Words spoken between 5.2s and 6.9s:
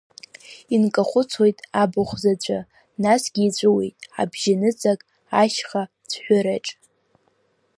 ашьха цәҳәыраҿ.